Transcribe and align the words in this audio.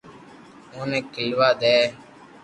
اوني 0.73 0.99
کھيلوا 1.13 1.49
دي 1.61 1.77